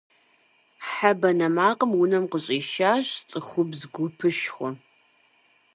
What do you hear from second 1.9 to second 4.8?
унэм къыщӀишащ цӀыхубз гупышхуэ.